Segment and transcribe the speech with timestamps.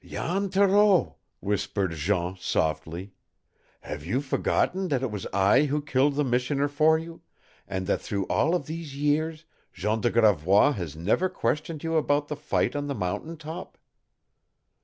[0.03, 3.13] "Jan Thoreau," whispered Jean softly,
[3.81, 7.21] "have you forgotten that it was I who killed the missioner for you,
[7.67, 12.29] and that through all of these years Jean de Gravois has never questioned you about
[12.29, 13.77] the fight on the mountain top?"